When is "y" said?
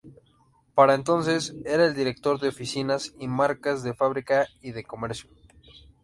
3.19-3.27, 4.59-4.71